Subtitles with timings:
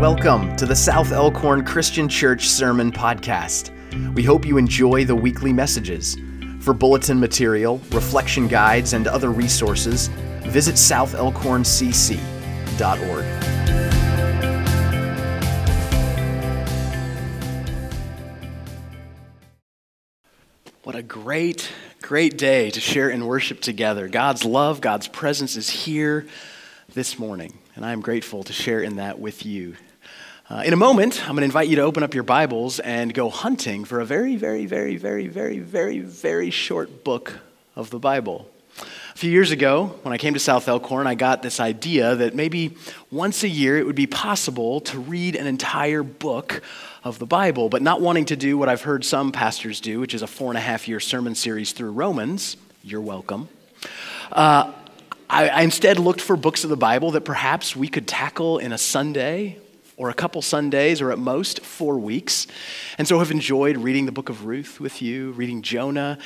[0.00, 3.70] Welcome to the South Elkhorn Christian Church Sermon Podcast.
[4.14, 6.16] We hope you enjoy the weekly messages.
[6.60, 10.08] For bulletin material, reflection guides, and other resources,
[10.46, 13.24] visit southelkhorncc.org.
[20.82, 24.08] What a great, great day to share and worship together.
[24.08, 26.26] God's love, God's presence is here
[26.94, 29.76] this morning, and I am grateful to share in that with you.
[30.50, 33.14] Uh, in a moment, I'm going to invite you to open up your Bibles and
[33.14, 37.38] go hunting for a very, very, very, very, very, very, very short book
[37.76, 38.50] of the Bible.
[39.14, 42.34] A few years ago, when I came to South Elkhorn, I got this idea that
[42.34, 42.76] maybe
[43.12, 46.62] once a year it would be possible to read an entire book
[47.04, 50.14] of the Bible, but not wanting to do what I've heard some pastors do, which
[50.14, 52.56] is a four and a half year sermon series through Romans.
[52.82, 53.48] You're welcome.
[54.32, 54.72] Uh,
[55.28, 58.72] I, I instead looked for books of the Bible that perhaps we could tackle in
[58.72, 59.56] a Sunday
[60.00, 62.46] or a couple Sundays, or at most four weeks.
[62.96, 66.16] And so I've enjoyed reading the book of Ruth with you, reading Jonah.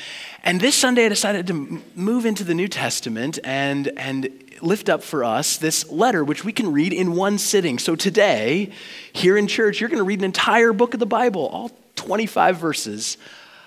[0.44, 4.28] And this Sunday I decided to move into the New Testament and, and
[4.62, 7.80] lift up for us this letter, which we can read in one sitting.
[7.80, 8.70] So today,
[9.12, 12.56] here in church, you're going to read an entire book of the Bible, all 25
[12.56, 13.18] verses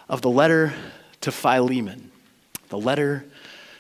[0.08, 0.74] of the letter
[1.20, 2.12] to Philemon.
[2.70, 3.26] The letter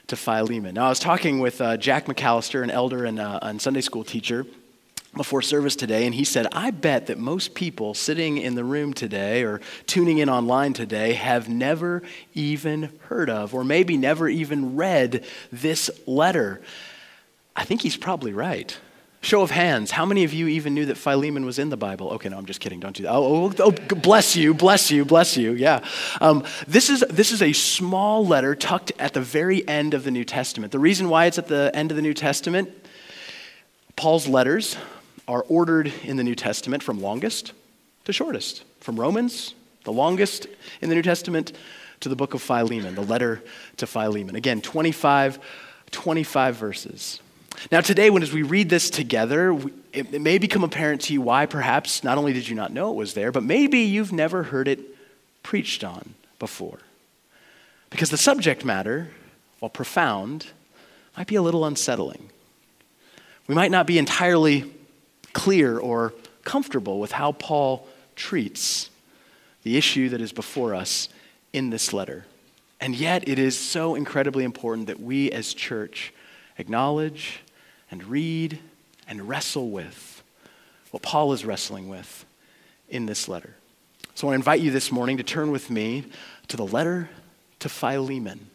[0.07, 0.75] to Philemon.
[0.75, 4.03] Now, I was talking with uh, Jack McAllister, an elder and, uh, and Sunday school
[4.03, 4.45] teacher
[5.17, 8.93] before service today, and he said, I bet that most people sitting in the room
[8.93, 14.75] today or tuning in online today have never even heard of, or maybe never even
[14.75, 16.61] read this letter.
[17.55, 18.77] I think he's probably right.
[19.21, 22.11] Show of hands, how many of you even knew that Philemon was in the Bible?
[22.11, 22.79] Okay, no, I'm just kidding.
[22.79, 23.11] Don't do that.
[23.11, 25.53] Oh, oh, oh bless you, bless you, bless you.
[25.53, 25.83] Yeah.
[26.21, 30.11] Um, this, is, this is a small letter tucked at the very end of the
[30.11, 30.71] New Testament.
[30.71, 32.69] The reason why it's at the end of the New Testament,
[33.95, 34.77] Paul's letters
[35.27, 37.53] are ordered in the New Testament from longest
[38.05, 40.47] to shortest, from Romans, the longest
[40.81, 41.53] in the New Testament,
[41.99, 43.43] to the book of Philemon, the letter
[43.77, 44.35] to Philemon.
[44.35, 45.39] Again, 25,
[45.91, 47.19] 25 verses.
[47.71, 49.51] Now, today, when as we read this together,
[49.91, 52.91] it, it may become apparent to you why perhaps not only did you not know
[52.91, 54.79] it was there, but maybe you've never heard it
[55.41, 56.79] preached on before.
[57.89, 59.09] Because the subject matter,
[59.59, 60.47] while profound,
[61.17, 62.29] might be a little unsettling.
[63.47, 64.71] We might not be entirely
[65.37, 68.89] clear or comfortable with how Paul treats
[69.61, 71.09] the issue that is before us
[71.53, 72.25] in this letter.
[72.81, 76.11] And yet, it is so incredibly important that we as church
[76.57, 77.41] acknowledge
[77.91, 78.57] and read
[79.07, 80.23] and wrestle with
[80.89, 82.25] what Paul is wrestling with
[82.89, 83.53] in this letter.
[84.15, 86.05] So I invite you this morning to turn with me
[86.47, 87.09] to the letter
[87.59, 88.47] to Philemon,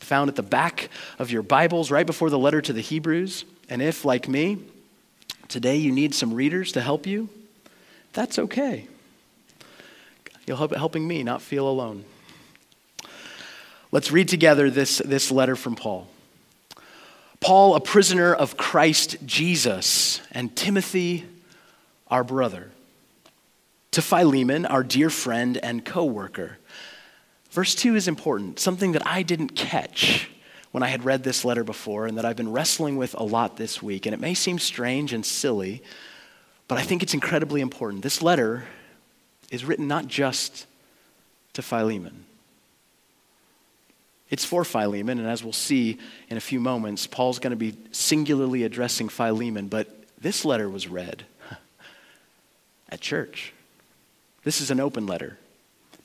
[0.00, 0.88] found at the back
[1.20, 3.44] of your Bibles, right before the letter to the Hebrews.
[3.68, 4.58] And if, like me,
[5.48, 7.28] Today you need some readers to help you.
[8.12, 8.86] That's okay.
[10.46, 12.04] You're helping me not feel alone.
[13.90, 16.08] Let's read together this, this letter from Paul.
[17.40, 21.24] Paul, a prisoner of Christ Jesus, and Timothy,
[22.08, 22.70] our brother,
[23.92, 26.58] to Philemon, our dear friend and co worker.
[27.50, 30.30] Verse 2 is important, something that I didn't catch
[30.70, 33.56] when I had read this letter before and that I've been wrestling with a lot
[33.56, 34.06] this week.
[34.06, 35.82] And it may seem strange and silly,
[36.66, 38.02] but I think it's incredibly important.
[38.02, 38.64] This letter
[39.50, 40.66] is written not just
[41.54, 42.24] to Philemon.
[44.30, 45.98] It's for Philemon, and as we'll see
[46.28, 49.88] in a few moments, Paul's going to be singularly addressing Philemon, but
[50.20, 51.24] this letter was read
[52.90, 53.54] at church.
[54.44, 55.38] This is an open letter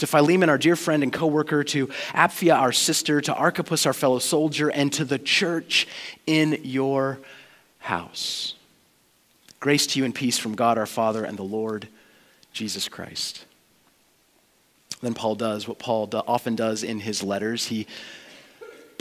[0.03, 3.93] to Philemon, our dear friend and co worker, to Apphia, our sister, to Archippus, our
[3.93, 5.87] fellow soldier, and to the church
[6.27, 7.19] in your
[7.79, 8.55] house.
[9.61, 11.87] Grace to you and peace from God our Father and the Lord
[12.51, 13.45] Jesus Christ.
[15.01, 17.67] Then Paul does what Paul often does in his letters.
[17.67, 17.87] He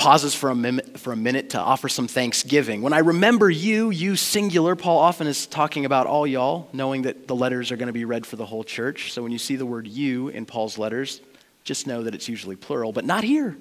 [0.03, 2.83] pauses for a, minute, for a minute to offer some thanksgiving.
[2.83, 7.29] When I remember you, you singular, Paul often is talking about all y'all, knowing that
[7.29, 9.13] the letters are going to be read for the whole church.
[9.13, 11.21] So when you see the word you in Paul's letters,
[11.63, 13.57] just know that it's usually plural, but not here.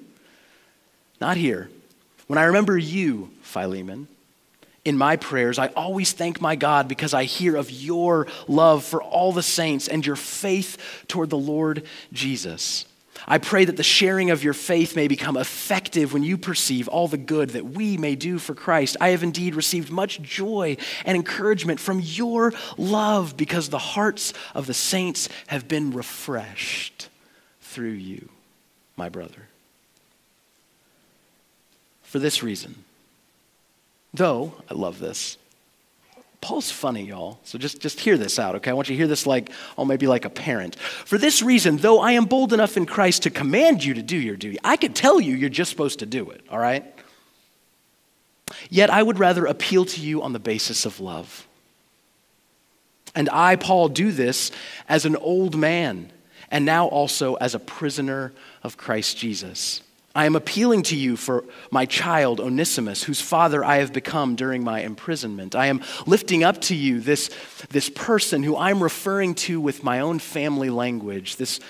[1.20, 1.70] Not here.
[2.26, 4.08] When I remember you, Philemon,
[4.84, 9.00] in my prayers, I always thank my God because I hear of your love for
[9.00, 12.84] all the saints and your faith toward the Lord Jesus.
[13.26, 17.08] I pray that the sharing of your faith may become effective when you perceive all
[17.08, 18.96] the good that we may do for Christ.
[19.00, 24.66] I have indeed received much joy and encouragement from your love because the hearts of
[24.66, 27.08] the saints have been refreshed
[27.60, 28.28] through you,
[28.96, 29.48] my brother.
[32.02, 32.84] For this reason,
[34.12, 35.38] though, I love this,
[36.42, 37.38] Paul's funny, y'all.
[37.44, 38.72] So just, just hear this out, okay?
[38.72, 40.74] I want you to hear this like, oh, maybe like a parent.
[40.74, 44.16] For this reason, though I am bold enough in Christ to command you to do
[44.16, 46.84] your duty, I could tell you you're just supposed to do it, all right?
[48.70, 51.46] Yet I would rather appeal to you on the basis of love.
[53.14, 54.50] And I, Paul, do this
[54.88, 56.10] as an old man,
[56.50, 58.32] and now also as a prisoner
[58.64, 59.80] of Christ Jesus.
[60.14, 64.62] I am appealing to you for my child, Onesimus, whose father I have become during
[64.62, 65.54] my imprisonment.
[65.54, 67.30] I am lifting up to you this,
[67.70, 71.60] this person who I'm referring to with my own family language, this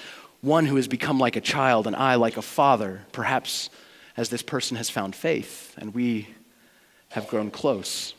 [0.40, 3.70] one who has become like a child and I like a father, perhaps
[4.16, 6.28] as this person has found faith and we
[7.10, 8.14] have grown close.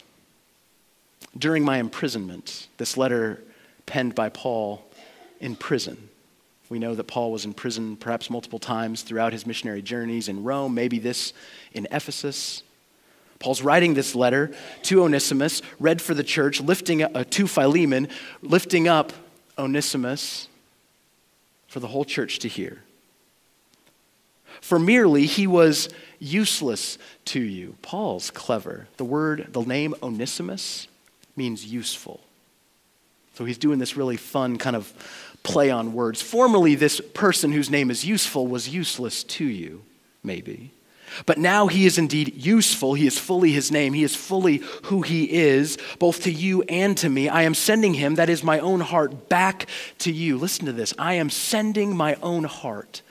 [1.38, 3.44] During my imprisonment, this letter
[3.86, 4.86] penned by Paul
[5.42, 6.10] in prison
[6.74, 10.44] we know that Paul was in prison perhaps multiple times throughout his missionary journeys in
[10.44, 11.31] Rome, maybe this
[11.72, 12.64] in Ephesus.
[13.38, 14.50] Paul's writing this letter
[14.81, 18.08] to Onesimus, read for the church, lifting uh, to Philemon,
[18.42, 19.14] lifting up
[19.56, 20.48] Onesimus
[21.68, 22.81] for the whole church to hear.
[24.60, 27.76] For merely he was useless to you.
[27.84, 28.88] Paul's clever.
[28.98, 30.88] The word, the name Onesimus
[31.36, 32.19] means useful.
[33.36, 34.92] So he's doing this really fun kind of
[35.44, 36.22] play on words.
[36.22, 39.84] Formerly, this person whose name is useful was useless to you,
[40.24, 40.72] maybe.
[41.25, 42.95] But now he is indeed useful.
[42.95, 43.94] He is fully his name.
[43.94, 47.30] He is fully who he is, both to you and to me.
[47.30, 49.68] I am sending him, that is my own heart, back
[50.00, 50.38] to you.
[50.38, 50.94] Listen to this.
[50.98, 53.01] I am sending my own heart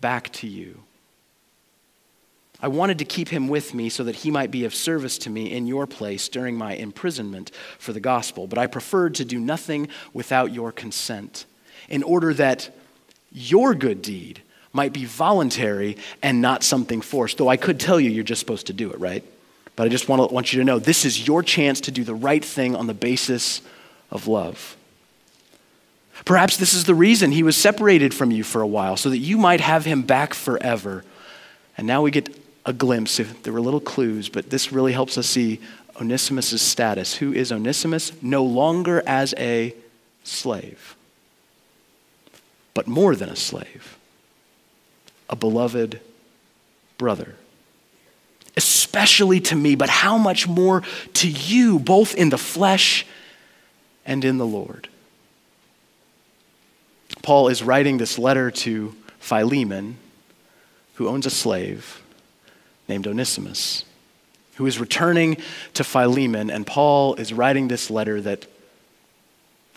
[0.00, 0.82] back to you.
[2.60, 5.30] I wanted to keep him with me so that he might be of service to
[5.30, 9.40] me in your place during my imprisonment for the gospel, but I preferred to do
[9.40, 11.44] nothing without your consent,
[11.88, 12.70] in order that
[13.32, 14.42] your good deed
[14.72, 17.38] might be voluntary and not something forced.
[17.38, 19.24] Though I could tell you you're just supposed to do it, right?
[19.76, 22.04] But I just want, to, want you to know this is your chance to do
[22.04, 23.62] the right thing on the basis
[24.10, 24.76] of love.
[26.24, 29.18] Perhaps this is the reason he was separated from you for a while, so that
[29.18, 31.04] you might have him back forever.
[31.76, 32.28] And now we get
[32.64, 33.16] a glimpse.
[33.42, 35.58] There were little clues, but this really helps us see
[36.00, 37.14] Onesimus' status.
[37.16, 38.12] Who is Onesimus?
[38.22, 39.74] No longer as a
[40.22, 40.96] slave,
[42.74, 43.98] but more than a slave,
[45.28, 46.00] a beloved
[46.98, 47.34] brother.
[48.56, 50.82] Especially to me, but how much more
[51.14, 53.06] to you, both in the flesh
[54.04, 54.88] and in the Lord.
[57.22, 59.96] Paul is writing this letter to Philemon,
[60.94, 62.02] who owns a slave
[62.88, 63.84] named Onesimus,
[64.56, 65.36] who is returning
[65.74, 68.46] to Philemon, and Paul is writing this letter that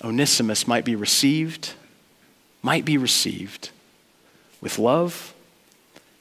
[0.03, 1.74] Onesimus might be received,
[2.65, 3.69] might be received
[4.59, 5.35] with love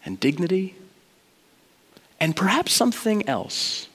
[0.04, 0.74] and dignity,
[2.20, 3.88] and perhaps something else.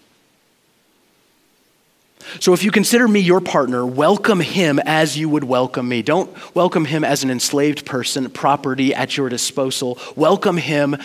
[2.40, 6.01] So, if you consider me your partner, welcome him as you would welcome me.
[6.01, 10.00] Don't welcome him as an enslaved person, property at your disposal.
[10.16, 10.98] Welcome him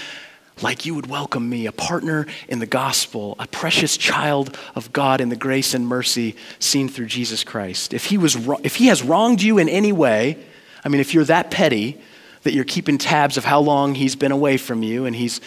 [0.62, 5.20] like you would welcome me, a partner in the gospel, a precious child of God
[5.20, 7.92] in the grace and mercy seen through Jesus Christ.
[7.92, 10.38] If he, was, if he has wronged you in any way,
[10.84, 12.00] I mean, if you're that petty
[12.42, 15.40] that you're keeping tabs of how long he's been away from you and he's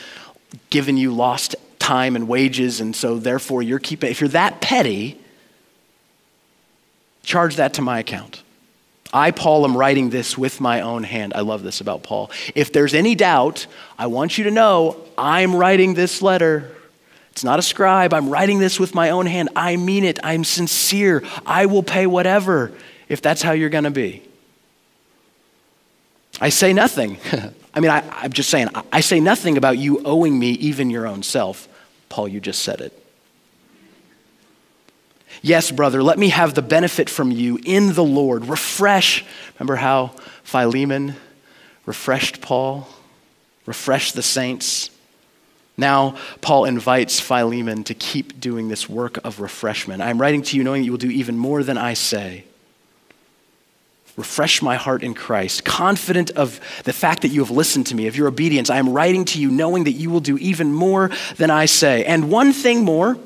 [0.69, 5.19] given you lost time and wages, and so therefore you're keeping, if you're that petty,
[7.23, 8.41] charge that to my account.
[9.13, 11.33] I, Paul, am writing this with my own hand.
[11.33, 12.29] I love this about Paul.
[12.55, 13.67] If there's any doubt,
[13.97, 16.75] I want you to know I'm writing this letter.
[17.31, 18.13] It's not a scribe.
[18.13, 19.49] I'm writing this with my own hand.
[19.55, 20.19] I mean it.
[20.23, 21.23] I'm sincere.
[21.45, 22.71] I will pay whatever
[23.07, 24.26] if that's how you're going to be.
[26.39, 27.17] I say nothing.
[27.73, 31.07] I mean, I, am just saying, I say nothing about you owing me even your
[31.07, 31.67] own self.
[32.09, 33.03] Paul, you just said it.
[35.41, 38.45] Yes, brother, let me have the benefit from you in the Lord.
[38.45, 39.23] Refresh.
[39.55, 40.07] Remember how
[40.43, 41.15] Philemon
[41.85, 42.87] refreshed Paul,
[43.65, 44.89] refreshed the saints?
[45.77, 50.01] Now, Paul invites Philemon to keep doing this work of refreshment.
[50.01, 52.45] I'm writing to you knowing that you will do even more than I say.
[54.17, 58.07] Refresh my heart in Christ, confident of the fact that you have listened to me,
[58.07, 58.69] of your obedience.
[58.71, 62.03] I am writing to you knowing that you will do even more than I say.
[62.03, 63.17] And one thing more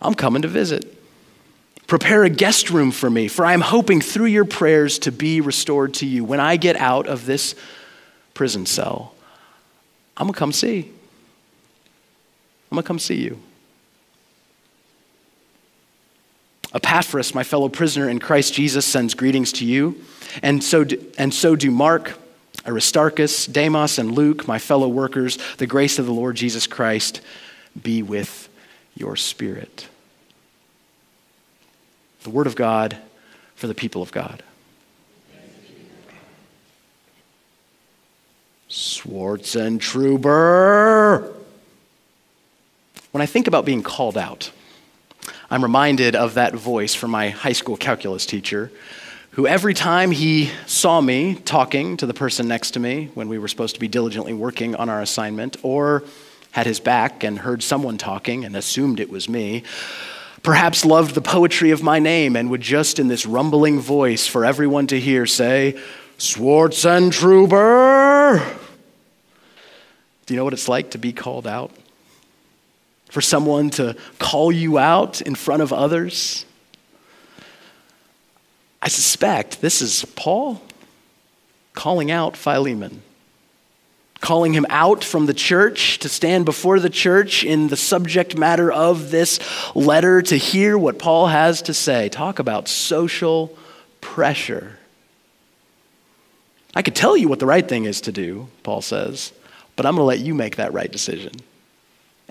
[0.00, 0.94] I'm coming to visit.
[1.88, 5.40] Prepare a guest room for me, for I am hoping through your prayers to be
[5.40, 6.22] restored to you.
[6.22, 7.56] When I get out of this
[8.34, 9.14] prison cell,
[10.16, 10.92] I'm to come see.
[12.70, 13.40] I'm to come see you.
[16.74, 20.04] Epaphras, my fellow prisoner in Christ Jesus, sends greetings to you.
[20.42, 22.18] And so do, and so do Mark,
[22.66, 25.38] Aristarchus, Demas, and Luke, my fellow workers.
[25.56, 27.22] The grace of the Lord Jesus Christ
[27.80, 28.48] be with
[28.94, 29.88] your spirit.
[32.28, 32.98] the Word of God
[33.54, 34.42] for the people of God.
[38.68, 41.34] Swartz and Truber.
[43.12, 44.50] When I think about being called out,
[45.50, 48.70] I'm reminded of that voice from my high school calculus teacher,
[49.30, 53.38] who every time he saw me talking to the person next to me when we
[53.38, 56.04] were supposed to be diligently working on our assignment, or
[56.50, 59.62] had his back and heard someone talking and assumed it was me,
[60.42, 64.44] perhaps loved the poetry of my name and would just in this rumbling voice for
[64.44, 65.80] everyone to hear say,
[66.18, 68.44] Swartz and Truber.
[70.26, 71.70] Do you know what it's like to be called out?
[73.10, 76.44] For someone to call you out in front of others?
[78.82, 80.62] I suspect this is Paul
[81.72, 83.02] calling out Philemon
[84.20, 88.70] calling him out from the church to stand before the church in the subject matter
[88.72, 89.38] of this
[89.74, 92.08] letter to hear what Paul has to say.
[92.08, 93.56] Talk about social
[94.00, 94.78] pressure.
[96.74, 99.32] I could tell you what the right thing is to do, Paul says,
[99.76, 101.32] but I'm going to let you make that right decision.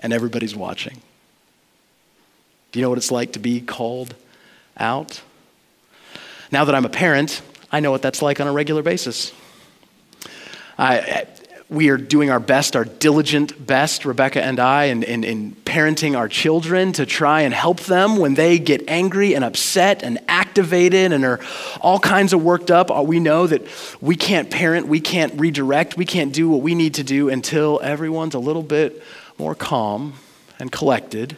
[0.00, 1.00] And everybody's watching.
[2.70, 4.14] Do you know what it's like to be called
[4.76, 5.22] out?
[6.52, 9.32] Now that I'm a parent, I know what that's like on a regular basis.
[10.78, 11.26] I,
[11.70, 16.16] we are doing our best, our diligent best, Rebecca and I, in, in, in, parenting
[16.16, 21.12] our children to try and help them when they get angry and upset and activated
[21.12, 21.40] and are
[21.82, 22.90] all kinds of worked up.
[22.90, 23.62] Uh, we know that
[24.00, 27.80] we can't parent, we can't redirect, we can't do what we need to do until
[27.82, 29.02] everyone's a little bit
[29.38, 30.14] more calm
[30.58, 31.36] and collected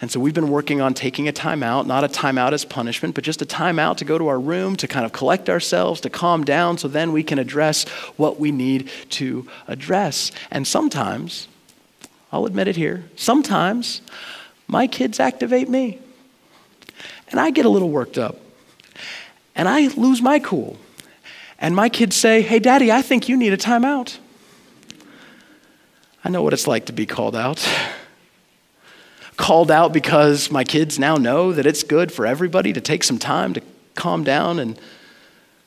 [0.00, 2.64] and so we've been working on taking a time out, not a time out as
[2.64, 5.50] punishment, but just a time out to go to our room to kind of collect
[5.50, 7.84] ourselves, to calm down, so then we can address
[8.16, 10.30] what we need to address.
[10.52, 11.48] And sometimes,
[12.30, 14.00] I'll admit it here, sometimes
[14.68, 15.98] my kids activate me.
[17.30, 18.36] And I get a little worked up.
[19.56, 20.78] And I lose my cool.
[21.58, 24.18] And my kids say, Hey, daddy, I think you need a timeout.
[26.28, 27.66] I know what it's like to be called out
[29.38, 33.18] called out because my kids now know that it's good for everybody to take some
[33.18, 33.62] time to
[33.94, 34.78] calm down and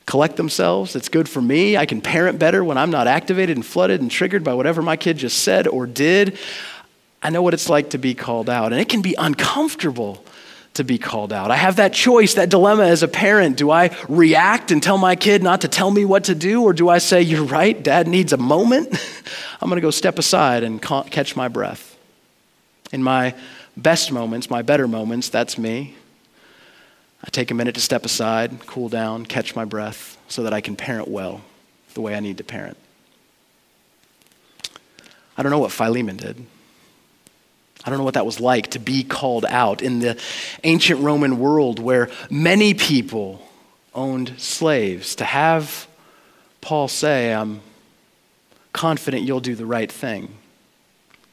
[0.06, 0.96] collect themselves.
[0.96, 1.77] It's good for me.
[1.77, 4.98] I can parent better when I'm not activated and flooded and triggered by whatever my
[4.98, 6.38] kid just said or did.
[7.24, 10.24] I know what it's like to be called out, and it can be uncomfortable
[10.75, 11.51] to be called out.
[11.51, 13.58] I have that choice, that dilemma as a parent.
[13.58, 16.74] Do I react and tell my kid not to tell me what to do, or
[16.74, 18.90] do I say, You're right, dad needs a moment?
[19.62, 21.98] I'm going to go step aside and catch my breath.
[22.92, 23.36] In my
[23.75, 25.96] best moments, my better moments, that's me.
[27.24, 30.62] I take a minute to step aside, cool down, catch my breath so that I
[30.62, 31.42] can parent well
[31.94, 32.78] the way I need to parent.
[35.38, 36.46] I don't know what Philemon did.
[37.84, 40.20] I don't know what that was like to be called out in the
[40.64, 43.48] ancient Roman world where many people
[43.94, 45.16] owned slaves.
[45.16, 45.88] To have
[46.62, 47.62] Paul say, I'm
[48.74, 50.36] confident you'll do the right thing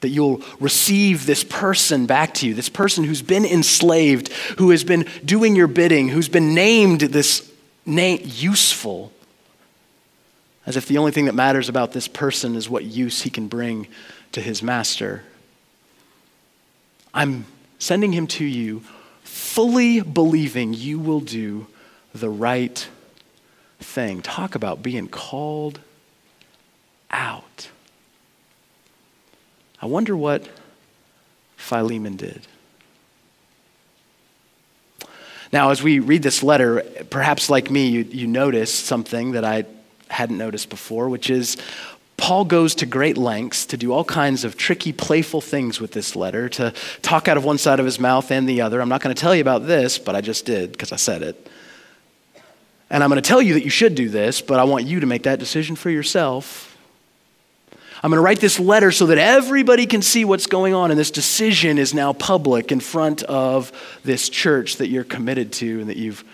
[0.01, 4.85] that you'll receive this person back to you, this person who's been enslaved, who has
[4.85, 7.51] been doing your bidding, who's been named this
[7.85, 9.13] name useful,
[10.67, 13.49] as if the only thing that matters about this person is what use he can
[13.49, 13.89] bring
[14.33, 15.25] to his master.
[17.13, 17.47] I'm
[17.79, 18.83] sending him to you
[19.23, 21.67] fully believing you will do
[22.15, 22.89] the right
[23.81, 24.23] thing.
[24.23, 25.81] Talk about being called
[27.11, 27.69] out.
[29.81, 30.49] I wonder what
[31.57, 32.43] Philemon did.
[35.53, 39.65] Now, as we read this letter, perhaps like me, you, you notice something that I
[40.09, 41.57] hadn't noticed before, which is
[42.19, 46.15] Paul goes to great lengths to do all kinds of tricky, playful things with this
[46.15, 48.83] letter, to talk out of one side of his mouth and the other.
[48.83, 51.23] I'm not going to tell you about this, but I just did because I said
[51.23, 51.49] it.
[52.91, 55.01] And I'm going to tell you that you should do this, but I want you
[55.01, 56.77] to make that decision for yourself.
[58.03, 60.99] I'm going to write this letter so that everybody can see what's going on, and
[60.99, 63.73] this decision is now public in front of
[64.05, 66.25] this church that you're committed to and that you've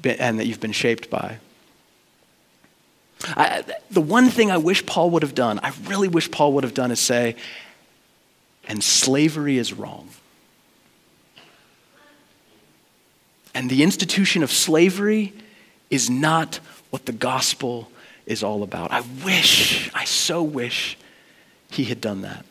[0.00, 1.38] been, and that you've been shaped by.
[3.24, 6.64] I, the one thing I wish Paul would have done, I really wish Paul would
[6.64, 7.36] have done, is say,
[8.68, 10.08] and slavery is wrong.
[13.54, 15.32] And the institution of slavery
[15.88, 16.56] is not
[16.90, 17.90] what the gospel
[18.26, 18.90] is all about.
[18.90, 20.98] I wish, I so wish
[21.70, 22.44] he had done that.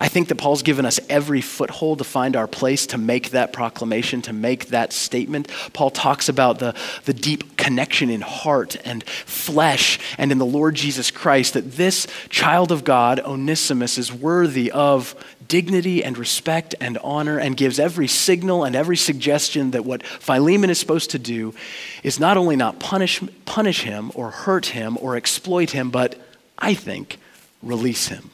[0.00, 3.52] I think that Paul's given us every foothold to find our place, to make that
[3.52, 5.50] proclamation, to make that statement.
[5.72, 10.76] Paul talks about the, the deep connection in heart and flesh and in the Lord
[10.76, 15.16] Jesus Christ, that this child of God, Onesimus, is worthy of
[15.48, 20.70] dignity and respect and honor and gives every signal and every suggestion that what Philemon
[20.70, 21.54] is supposed to do
[22.04, 26.14] is not only not punish, punish him or hurt him or exploit him, but
[26.56, 27.18] I think
[27.62, 28.30] release him.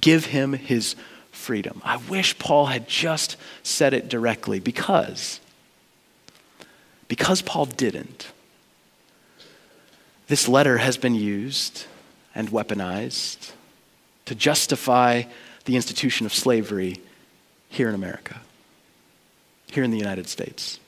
[0.00, 0.96] Give him his
[1.30, 1.80] freedom.
[1.84, 5.40] I wish Paul had just said it directly because
[7.06, 8.32] because Paul didn't.
[10.26, 11.84] This letter has been used
[12.34, 13.52] and weaponized
[14.24, 15.24] to justify
[15.66, 17.00] the institution of slavery
[17.68, 18.40] here in America,
[19.70, 20.80] here in the United States.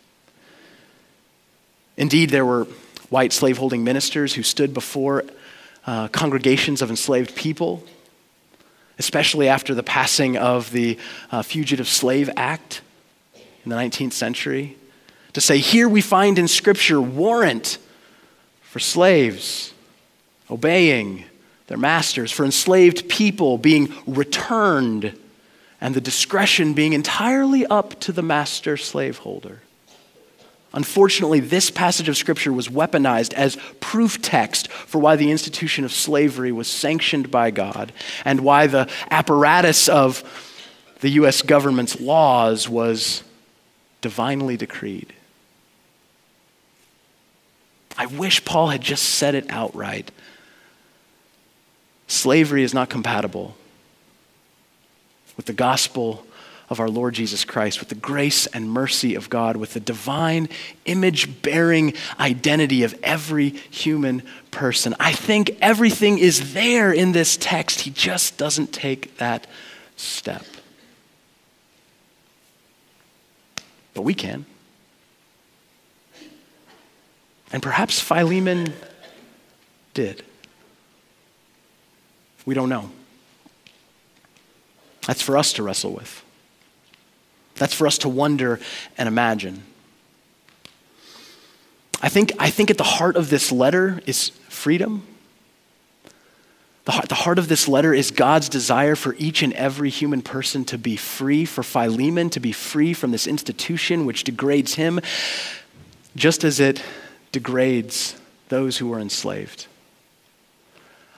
[1.96, 2.66] Indeed, there were
[3.10, 5.24] white slaveholding ministers who stood before
[5.86, 7.84] uh, congregations of enslaved people
[8.98, 10.98] especially after the passing of the
[11.30, 12.82] uh, Fugitive Slave Act
[13.64, 14.76] in the 19th century,
[15.32, 17.78] to say, here we find in Scripture warrant
[18.62, 19.74] for slaves
[20.50, 21.24] obeying
[21.66, 25.18] their masters, for enslaved people being returned,
[25.80, 29.60] and the discretion being entirely up to the master slaveholder.
[30.76, 35.92] Unfortunately, this passage of Scripture was weaponized as proof text for why the institution of
[35.92, 37.94] slavery was sanctioned by God
[38.26, 40.22] and why the apparatus of
[41.00, 41.40] the U.S.
[41.40, 43.24] government's laws was
[44.02, 45.14] divinely decreed.
[47.96, 50.10] I wish Paul had just said it outright.
[52.06, 53.56] Slavery is not compatible
[55.38, 56.25] with the gospel
[56.68, 60.48] of our Lord Jesus Christ, with the grace and mercy of God, with the divine
[60.84, 64.94] image bearing identity of every human person.
[64.98, 67.80] I think everything is there in this text.
[67.80, 69.46] He just doesn't take that
[69.96, 70.44] step.
[73.94, 74.44] But we can.
[77.52, 78.72] And perhaps Philemon
[79.94, 80.24] did.
[82.44, 82.90] We don't know.
[85.06, 86.24] That's for us to wrestle with.
[87.56, 88.60] That's for us to wonder
[88.96, 89.62] and imagine.
[92.02, 95.06] I think, I think at the heart of this letter is freedom.
[96.84, 100.22] The heart, the heart of this letter is God's desire for each and every human
[100.22, 105.00] person to be free, for Philemon to be free from this institution which degrades him,
[106.14, 106.82] just as it
[107.32, 108.16] degrades
[108.50, 109.66] those who are enslaved.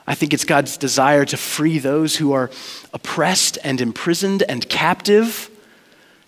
[0.07, 2.51] I think it's God's desire to free those who are
[2.94, 5.51] oppressed and imprisoned and captive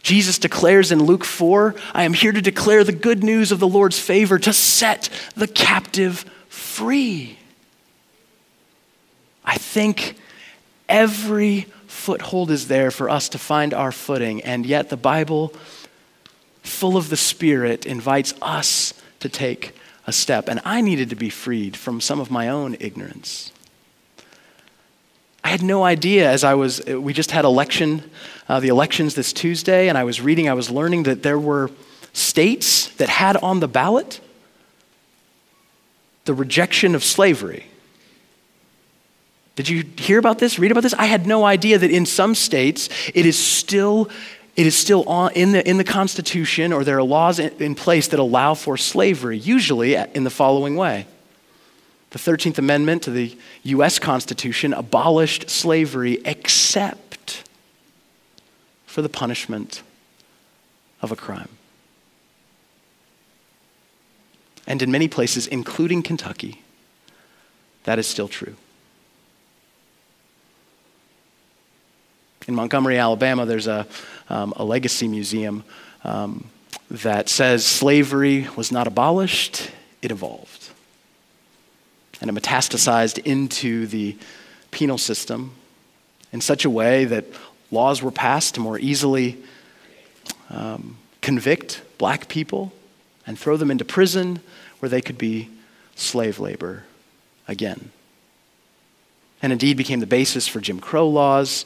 [0.02, 3.68] Jesus declares in Luke 4 I am here to declare the good news of the
[3.68, 7.38] Lord's favor, to set the captive free.
[9.44, 10.16] I think
[10.88, 15.52] every foothold is there for us to find our footing, and yet the Bible,
[16.62, 19.74] full of the Spirit, invites us to take
[20.06, 20.48] a step.
[20.48, 23.52] And I needed to be freed from some of my own ignorance.
[25.42, 28.08] I had no idea as I was, we just had election,
[28.48, 31.70] uh, the elections this Tuesday, and I was reading, I was learning that there were
[32.12, 34.20] states that had on the ballot
[36.24, 37.66] the rejection of slavery.
[39.56, 40.58] Did you hear about this?
[40.58, 40.94] Read about this?
[40.94, 44.10] I had no idea that in some states it is still
[44.56, 47.74] it is still on, in, the, in the Constitution or there are laws in, in
[47.74, 51.06] place that allow for slavery, usually in the following way.
[52.10, 53.98] The 13th Amendment to the U.S.
[54.00, 57.44] Constitution abolished slavery except
[58.84, 59.82] for the punishment
[61.00, 61.48] of a crime.
[64.66, 66.62] And in many places, including Kentucky,
[67.84, 68.56] that is still true.
[72.48, 73.86] In Montgomery, Alabama, there's a,
[74.28, 75.62] um, a legacy museum
[76.02, 76.50] um,
[76.90, 79.70] that says slavery was not abolished,
[80.02, 80.59] it evolved
[82.20, 84.16] and it metastasized into the
[84.70, 85.52] penal system
[86.32, 87.24] in such a way that
[87.70, 89.36] laws were passed to more easily
[90.50, 92.72] um, convict black people
[93.26, 94.40] and throw them into prison
[94.80, 95.48] where they could be
[95.94, 96.84] slave labor
[97.46, 97.90] again.
[99.42, 101.64] And indeed became the basis for Jim Crow laws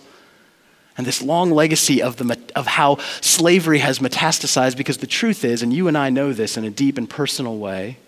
[0.96, 5.62] and this long legacy of, the, of how slavery has metastasized because the truth is,
[5.62, 7.98] and you and I know this in a deep and personal way,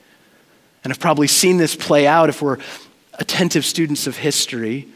[0.87, 2.59] and have probably seen this play out if we're
[3.15, 4.87] attentive students of history.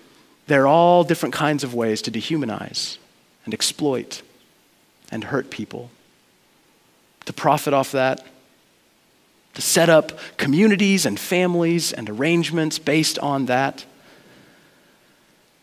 [0.46, 2.96] There are all different kinds of ways to dehumanize
[3.44, 4.22] and exploit
[5.10, 5.90] and hurt people,
[7.24, 8.24] to profit off that,
[9.54, 13.84] to set up communities and families and arrangements based on that.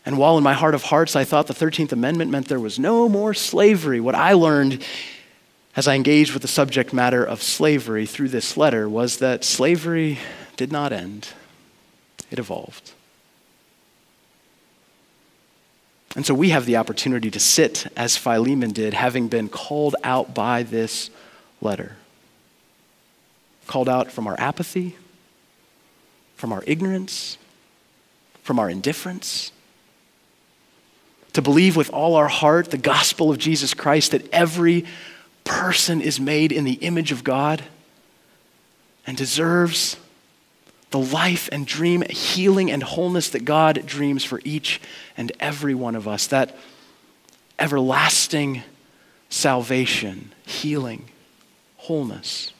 [0.04, 2.78] And while in my heart of hearts I thought the 13th Amendment meant there was
[2.78, 4.84] no more slavery, what I learned
[5.78, 10.18] as I engaged with the subject matter of slavery through this letter was that slavery
[10.56, 11.28] did not end,
[12.32, 12.90] it evolved.
[16.16, 20.34] And so we have the opportunity to sit as Philemon did, having been called out
[20.34, 21.10] by this
[21.60, 21.94] letter.
[23.68, 24.96] Called out from our apathy,
[26.34, 27.38] from our ignorance,
[28.42, 29.52] from our indifference.
[31.34, 34.84] To believe with all our heart the gospel of Jesus Christ that every
[35.48, 37.64] person is made in the image of God
[39.06, 39.96] and deserves
[40.90, 44.80] the life and dream, healing and wholeness that God dreams for each
[45.16, 46.26] and every one of us.
[46.28, 46.54] That
[47.58, 48.62] everlasting
[49.30, 51.06] salvation, healing,
[51.76, 52.52] wholeness.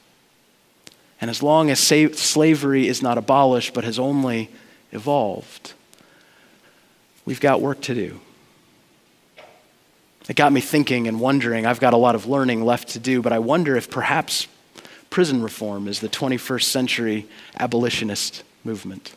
[1.20, 4.50] And as long as slavery is not abolished but has only
[4.92, 5.74] evolved,
[7.24, 8.20] we've got work to do.
[10.28, 11.66] It got me thinking and wondering.
[11.66, 14.46] I've got a lot of learning left to do, but I wonder if perhaps
[15.10, 17.26] prison reform is the 21st century
[17.58, 19.14] abolitionist movement.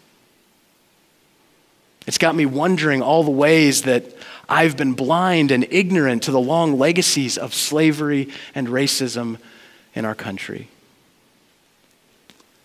[2.07, 4.05] It's got me wondering all the ways that
[4.49, 9.37] I've been blind and ignorant to the long legacies of slavery and racism
[9.93, 10.69] in our country.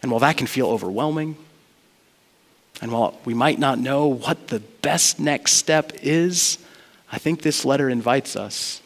[0.02, 1.37] And while that can feel overwhelming,
[2.80, 6.59] and while we might not know what the best next step is,
[7.11, 8.83] I think this letter invites us.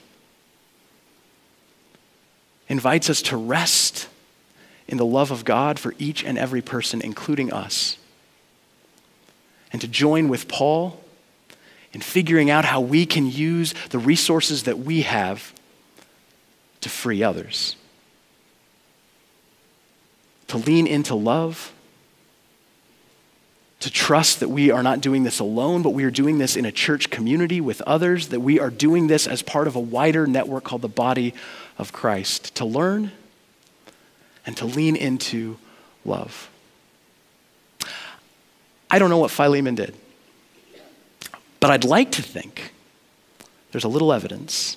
[2.69, 4.09] Invites us to rest
[4.87, 7.97] in the love of God for each and every person, including us.
[9.73, 11.03] And to join with Paul
[11.93, 15.53] in figuring out how we can use the resources that we have
[16.81, 17.77] to free others.
[20.49, 21.73] To lean into love
[23.81, 26.67] to trust that we are not doing this alone, but we are doing this in
[26.67, 30.27] a church community with others, that we are doing this as part of a wider
[30.27, 31.35] network called the body
[31.79, 33.11] of Christ, to learn
[34.45, 35.59] and to lean into
[36.05, 36.51] love.
[38.91, 39.95] I don't know what Philemon did,
[41.59, 42.75] but I'd like to think
[43.73, 44.77] there's a little evidence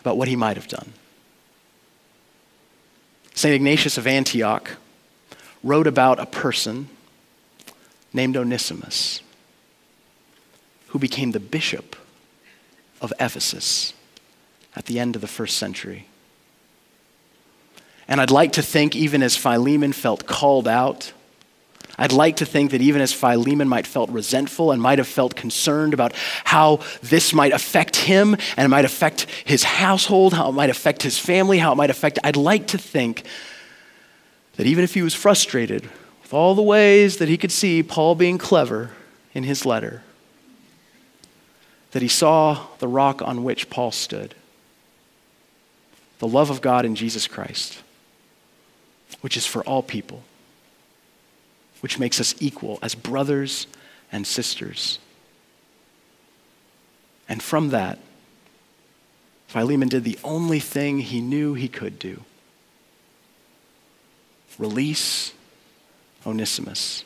[0.00, 0.92] about what he might have done.
[3.34, 3.54] St.
[3.54, 4.76] Ignatius of Antioch
[5.64, 6.88] wrote about a person
[8.12, 9.20] named Onesimus,
[10.88, 11.96] who became the bishop
[13.00, 13.94] of Ephesus
[14.76, 16.06] at the end of the first century.
[18.08, 21.12] And I'd like to think, even as Philemon felt called out,
[21.98, 25.36] I'd like to think that even as Philemon might felt resentful and might have felt
[25.36, 26.12] concerned about
[26.44, 31.18] how this might affect him and might affect his household, how it might affect his
[31.18, 33.24] family, how it might affect, I'd like to think
[34.56, 35.88] that even if he was frustrated
[36.32, 38.90] all the ways that he could see Paul being clever
[39.34, 40.02] in his letter,
[41.92, 44.34] that he saw the rock on which Paul stood
[46.18, 47.82] the love of God in Jesus Christ,
[49.22, 50.22] which is for all people,
[51.80, 53.66] which makes us equal as brothers
[54.12, 55.00] and sisters.
[57.28, 57.98] And from that,
[59.48, 62.22] Philemon did the only thing he knew he could do
[64.58, 65.32] release
[66.26, 67.04] Onesimus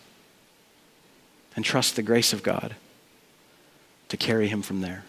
[1.54, 2.76] and trust the grace of God
[4.08, 5.04] to carry him from there.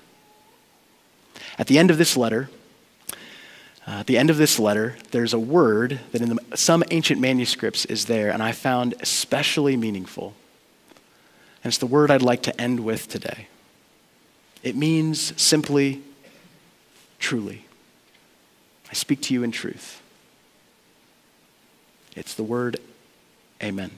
[1.59, 2.49] At the end of this letter,
[3.87, 7.21] uh, at the end of this letter, there's a word that in the, some ancient
[7.21, 10.33] manuscripts is there, and I found especially meaningful.
[11.63, 13.47] And it's the word I'd like to end with today.
[14.63, 16.01] It means simply,
[17.19, 17.65] truly.
[18.89, 20.01] I speak to you in truth.
[22.15, 22.77] It's the word
[23.63, 23.91] Amen.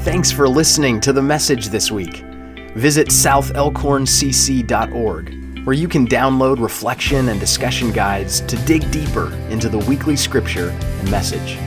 [0.00, 2.24] Thanks for listening to the message this week.
[2.74, 9.78] Visit southelkhorncc.org, where you can download reflection and discussion guides to dig deeper into the
[9.78, 11.58] weekly scripture and message.